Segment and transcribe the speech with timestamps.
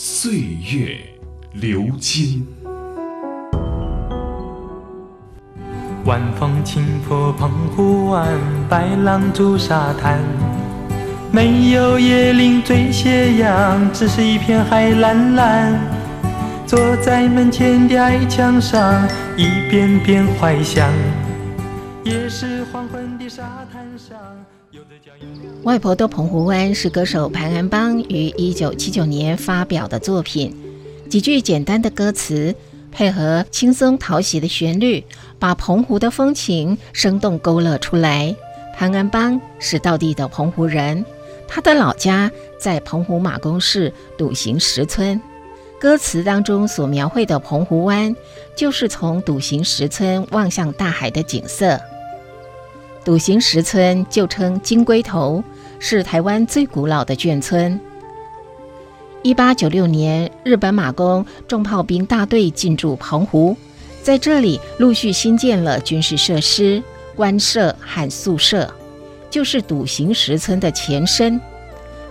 [0.00, 0.32] 岁
[0.72, 0.96] 月
[1.54, 2.46] 流金。
[6.04, 8.28] 晚风轻拂澎湖湾，
[8.68, 10.20] 白浪逐沙滩。
[11.32, 15.76] 没有椰林缀斜阳，只是一片海蓝蓝。
[16.64, 19.04] 坐在门前的矮墙上，
[19.36, 20.88] 一遍遍怀想。
[22.04, 24.16] 也是黄昏的沙滩上，
[25.62, 30.54] 外婆的澎湖湾是歌手潘安邦于一九七九年发表的作品，
[31.08, 32.54] 几句简单的歌词，
[32.90, 35.04] 配合轻松讨喜的旋律，
[35.38, 38.34] 把澎湖的风情生动勾勒出来。
[38.76, 41.04] 潘安邦是道地的澎湖人。
[41.48, 45.20] 他的老家在澎湖马公市笃行石村，
[45.80, 48.14] 歌词当中所描绘的澎湖湾，
[48.54, 51.80] 就是从笃行石村望向大海的景色。
[53.08, 55.42] 笃行石村旧称金龟头，
[55.78, 57.80] 是台湾最古老的眷村。
[59.22, 63.56] 一八九六年，日本马公重炮兵大队进驻澎湖，
[64.02, 66.82] 在这里陆续新建了军事设施、
[67.16, 68.70] 官舍和宿舍。
[69.30, 71.40] 就是笃行石村的前身。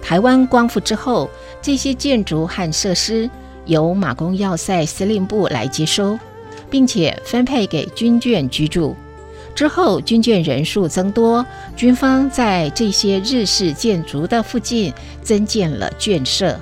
[0.00, 1.28] 台湾光复之后，
[1.60, 3.28] 这些建筑和设施
[3.66, 6.16] 由马公要塞司令部来接收，
[6.70, 8.94] 并且分配给军眷居住。
[9.54, 11.44] 之后，军眷人数增多，
[11.76, 16.58] 军方在这些日式建筑的附近增建了眷舍，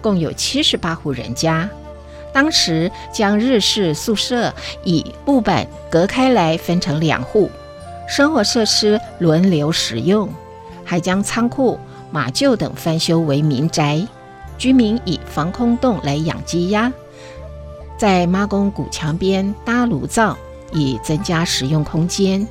[0.00, 1.68] 共有七十八户人家。
[2.32, 4.52] 当时将日式宿舍
[4.84, 7.50] 以木板隔开来，分成两户。
[8.08, 10.28] 生活设施轮流使用，
[10.84, 11.78] 还将仓库、
[12.10, 14.06] 马厩等翻修为民宅。
[14.58, 16.92] 居民以防空洞来养鸡鸭，
[17.98, 20.38] 在妈宫古墙边搭炉灶，
[20.72, 22.46] 以增加使用空间。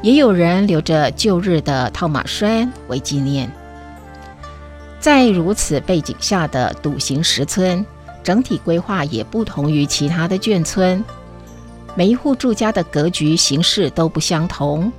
[0.00, 3.50] 也有人留着旧日的套马栓为纪念。
[5.00, 7.84] 在如此背景下的笃行石村，
[8.22, 11.04] 整体规划也不同于其他的眷村。
[11.94, 14.92] 每一户住家的格局形式都不相同，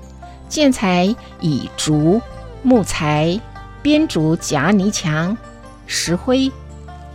[0.50, 2.22] 建材以竹、
[2.62, 3.40] 木材、
[3.82, 5.38] 编竹夹泥墙、
[5.86, 6.52] 石灰、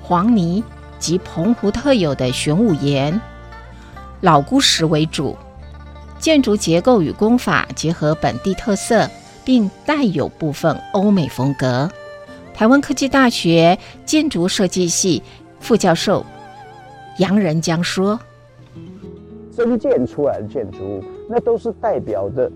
[0.01, 0.65] 黄泥
[0.99, 3.21] 及澎湖特有的玄武岩、
[4.25, 5.37] 老姑石为主。
[6.19, 9.07] 建筑结构与工法结合本地特色，
[9.45, 11.87] 并带有部分欧美风格。
[12.55, 15.23] 台湾科技大学建筑设计系
[15.61, 16.25] 副教授
[17.19, 18.19] 杨仁江说。
[19.51, 22.51] 增建出来的建筑物，那都是代表着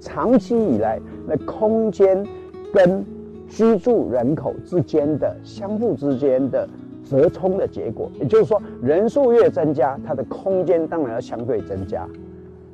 [0.00, 0.98] 长期以来
[1.28, 2.26] 那空间
[2.72, 3.04] 跟
[3.46, 6.66] 居住人口之间的相互之间的
[7.10, 8.08] 折冲的结果。
[8.20, 12.06] 也就是说，人数越增加，它的空间当然要相对增加。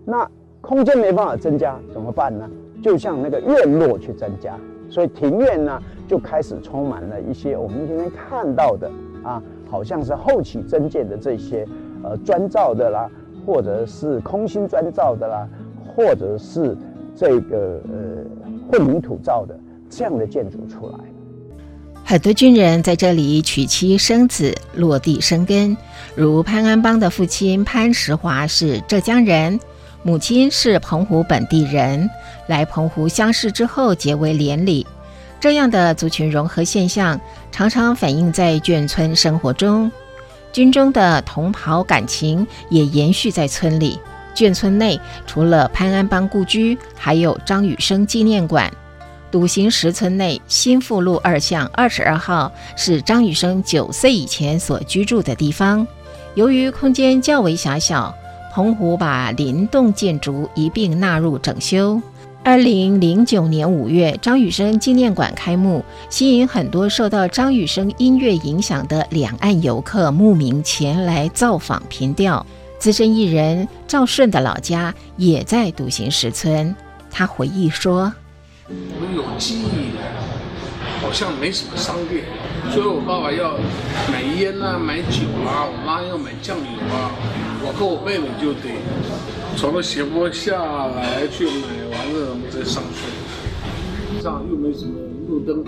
[0.04, 0.28] 那
[0.60, 2.48] 空间没办法增加怎么办呢？
[2.82, 4.58] 就像那个院落去增加，
[4.90, 8.90] 所以庭院呢就开始充满了一些我们今天看到的
[9.22, 11.66] 啊，好像是后期增建的这些
[12.02, 13.10] 呃砖造的啦。
[13.46, 15.48] 或者是空心砖造的啦，
[15.94, 16.76] 或者是
[17.14, 18.24] 这个呃
[18.68, 19.56] 混凝土造的
[19.88, 20.98] 这样的建筑出来。
[22.08, 25.76] 很多军人在这里娶妻生子，落地生根。
[26.14, 29.58] 如潘安邦的父亲潘石华是浙江人，
[30.04, 32.08] 母亲是澎湖本地人，
[32.46, 34.86] 来澎湖相识之后结为连理。
[35.40, 39.90] 这样的族群融合现象，常常反映在眷村生活中。
[40.52, 43.98] 军中的同袍感情也延续在村里。
[44.32, 48.72] 眷村内除了潘安邦故居，还有张雨生纪念馆。
[49.30, 55.86] 笃行石村内新富路二巷二十二号是张雨生九岁以前所居住的地方。
[56.34, 58.14] 由于空间较为狭小，
[58.54, 62.00] 澎湖把林栋建筑一并纳入整修。
[62.44, 72.46] 二零零九年五月，张雨生纪念馆开幕，吸引很多受到张雨生音乐影响的两岸游客慕名前来造访凭吊。
[72.78, 76.72] 资深艺人赵顺的老家也在笃行石村，
[77.10, 78.12] 他回忆说
[78.68, 80.02] ：“我们有记忆的，
[81.00, 82.24] 好像没什么商店，
[82.72, 83.56] 所以我爸爸要
[84.10, 87.14] 买烟啊，买酒啊，我妈要买酱油啊，
[87.62, 88.74] 我和我妹妹就得。”
[89.56, 94.20] 从那斜坡下来去买完了，我们再上去。
[94.20, 94.98] 上又没什么
[95.28, 95.64] 路灯，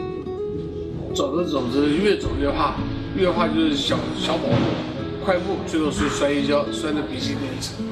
[1.15, 2.75] 走着走着越走越怕。
[3.17, 7.88] 越怕就是小小宝物、快步，最后是摔一跤，摔得鼻青脸肿。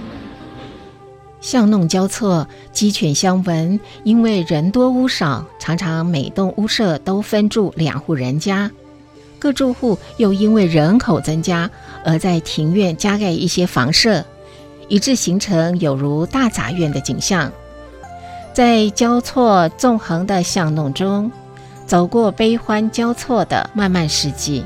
[1.41, 8.71] 巷弄交错，鸡犬相闻，因为人多屋少，常常每栋屋舍都分住两户人家。
[9.39, 11.71] 各住户又因为人口增加，
[12.05, 14.25] 而在庭院加盖一些房舍，
[14.89, 17.53] 以致形成有如大杂院的景象。
[18.53, 21.31] 在交错纵横的巷弄中，
[21.87, 24.65] 走过悲欢交错的漫漫世纪。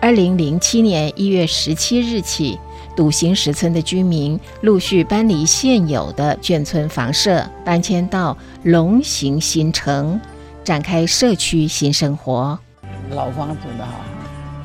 [0.00, 2.58] 二零零七年一月十七日起，
[2.94, 10.20] 笃行石村的居民陆续搬离现有的眷村房舍，搬迁到龙行新城，
[10.62, 12.58] 展开社区新生活。
[13.10, 13.92] 老房子的哈，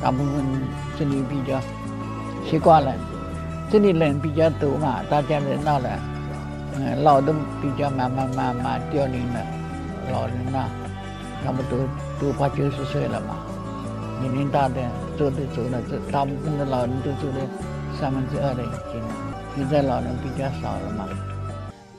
[0.01, 0.44] 大部分
[1.00, 1.59] 这里比较
[2.50, 2.94] 习惯了，
[3.71, 5.89] 这里人比较多嘛，大家热闹了。
[6.75, 9.39] 嗯，老的比较慢慢慢慢凋零了，
[10.12, 10.65] 老人呐，
[11.44, 11.79] 差不多
[12.21, 13.38] 都快九十岁了嘛，
[14.21, 14.75] 年龄大的
[15.18, 17.44] 走的走了，这大部分的老人都走了
[17.99, 19.07] 三分之二的已经了，
[19.55, 21.05] 现在老人比较少了嘛。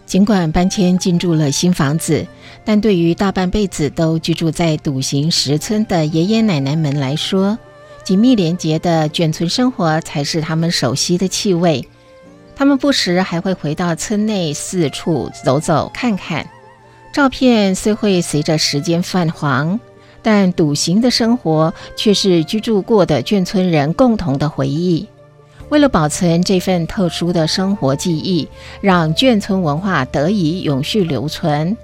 [0.06, 2.26] 尽管搬迁进驻了新房子，
[2.64, 7.58] 但对于大半辈子都居住在笃行石村的爷爷奶奶们来说，
[8.04, 11.86] 紧密连结的眷村生活才是他们熟悉的气味。
[12.56, 16.48] 他们不时还会回到村内四处走走看看。
[17.12, 19.78] 照片虽会随着时间泛黄，
[20.22, 25.06] 但笃行的生活却是居住过的眷村人共同的回忆。
[25.70, 28.48] 为了保存这份特殊的生活记忆，
[28.80, 31.76] 让眷村文化得以永续留存，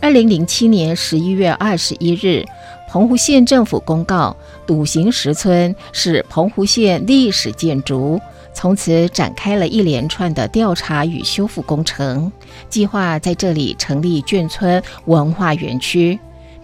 [0.00, 2.44] 二零零七年十一月二十一日，
[2.88, 4.36] 澎湖县政府公告，
[4.66, 8.20] 笃行石村是澎湖县历史建筑，
[8.52, 12.32] 从此展开了一连串的调查与修复工程，
[12.68, 16.18] 计划在这里成立眷村文化园区。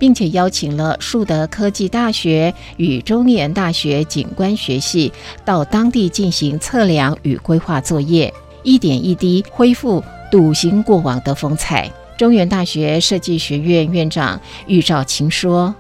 [0.05, 5.11] 并且邀请了树德科技大学与中原大学景观学系
[5.47, 8.31] 到当地进行测量与规划作业，
[8.63, 11.91] 一点一滴恢复笃行过往的风采。
[12.19, 15.75] 中原大学设计学院院长玉兆琴说：“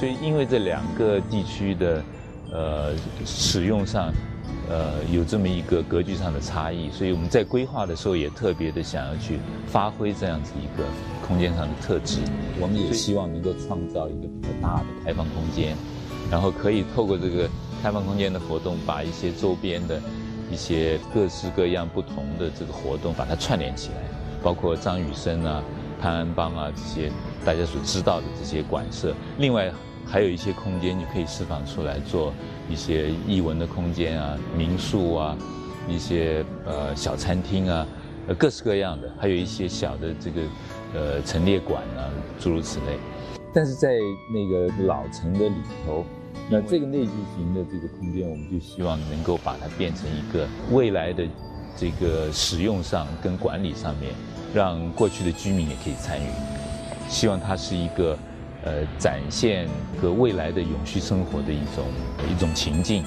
[0.00, 2.02] 所以，因为这两个地区的
[2.50, 2.94] 呃
[3.26, 4.10] 使用上。”
[4.70, 10.84] 呃，有这么一个格局上的差异，所以我们在规划的时候也特别的想要去发挥这样子一个
[11.26, 12.20] 空间上的特质。
[12.60, 15.76] 我们也希望能够创造一个比较大的开放空间，
[16.30, 17.50] 然后可以透过这个
[17.82, 20.00] 开放空间的活动，把一些周边的
[20.52, 23.96] 一些各式各样不同的这个活动把它串联起来，
[24.40, 25.60] 包括张雨生啊、
[26.00, 27.10] 潘安邦啊这些
[27.44, 29.12] 大家所知道的这些馆舍。
[29.36, 29.72] 另外
[30.06, 32.32] 还有一些空间，你可以释放出来做。
[32.68, 35.36] 一些艺文的空间啊，民宿啊，
[35.88, 37.84] 一些呃小餐厅啊，
[38.28, 40.40] 呃各式各样的，还有一些小的这个
[40.94, 42.06] 呃陈列馆啊，
[42.38, 42.96] 诸如此类。
[43.52, 43.98] 但是在
[44.32, 46.04] 那个老城的里头，
[46.48, 51.26] 那这个内聚型的这个空间，我们就希望能够把它变成一个未来的
[51.76, 54.12] 这个使用上跟管理上面，
[54.54, 56.28] 让过去的居民也可以参与。
[57.08, 58.16] 希望它是一个。
[58.62, 59.68] 呃，展现
[60.00, 61.84] 和未来的永续生活的一种
[62.30, 63.04] 一种情境，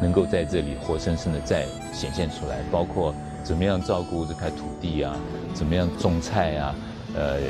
[0.00, 2.60] 能够在这里活生生的再显现出来。
[2.70, 5.16] 包括怎么样照顾这块土地啊，
[5.52, 6.74] 怎么样种菜啊，
[7.14, 7.40] 呃呃，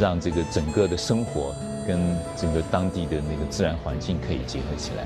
[0.00, 1.54] 让这个整个的生活
[1.86, 5.04] 跟整个当地的那个自然环境可以结合起来，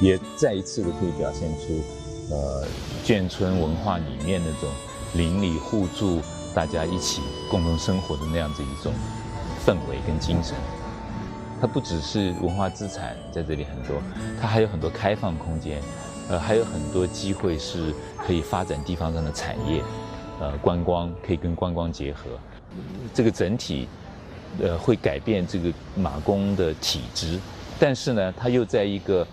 [0.00, 2.66] 也再一次的可以表现出呃
[3.04, 4.70] 眷村文化里面那种
[5.14, 6.22] 邻里互助、
[6.54, 8.92] 大家一起共同生活的那样子一种
[9.66, 10.54] 氛围跟精神。
[11.60, 14.00] 它不只是文化资产在这里很多，
[14.40, 15.78] 它还有很多开放空间，
[16.30, 19.82] 呃，还有很多机会是可以发展地方上的产业，
[20.40, 22.30] 呃，观光可以跟观光结合，
[23.12, 23.86] 这个整体，
[24.62, 27.38] 呃，会改变这个马公的体质，
[27.78, 29.26] 但是呢，它又在一个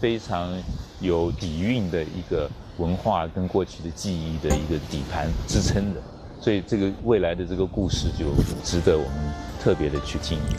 [0.00, 0.52] 非常
[1.00, 2.48] 有底蕴的一个
[2.78, 6.00] 文化跟过去的记忆的一个底盘支撑的，
[6.40, 8.26] 所以这个未来的这个故事就
[8.62, 10.56] 值得我们特别的去经营。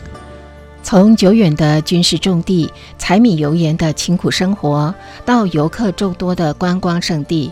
[0.84, 7.50] 从久远的军事重地、柴米油盐的清苦生活，到游客众多的观光胜地，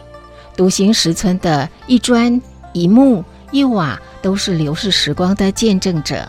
[0.55, 2.41] 独行石村的一砖
[2.75, 6.29] 一木一瓦都是流逝时光的见证者。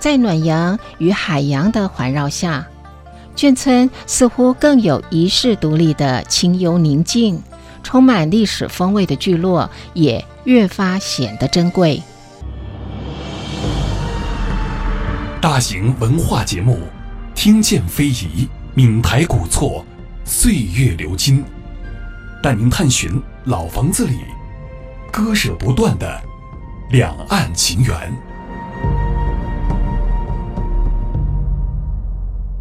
[0.00, 2.66] 在暖阳与海洋的环绕下，
[3.36, 7.40] 眷村似乎更有遗世独立的清幽宁静，
[7.84, 12.02] 充满历史风味的聚落也越发显得珍贵。
[15.40, 16.80] 大型文化节目，
[17.34, 19.82] 听见非遗，闽台古厝，
[20.22, 21.42] 岁月流金，
[22.42, 24.18] 带您探寻老房子里
[25.10, 26.20] 割舍不断的
[26.90, 28.29] 两岸情缘。